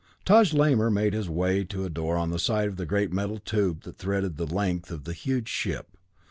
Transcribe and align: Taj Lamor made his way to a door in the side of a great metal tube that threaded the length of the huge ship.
Taj 0.25 0.51
Lamor 0.51 0.89
made 0.91 1.13
his 1.13 1.29
way 1.29 1.63
to 1.65 1.85
a 1.85 1.89
door 1.91 2.17
in 2.17 2.31
the 2.31 2.39
side 2.39 2.69
of 2.69 2.79
a 2.79 2.87
great 2.87 3.13
metal 3.13 3.37
tube 3.37 3.83
that 3.83 3.99
threaded 3.99 4.35
the 4.37 4.47
length 4.47 4.89
of 4.89 5.03
the 5.03 5.13
huge 5.13 5.47
ship. 5.47 5.95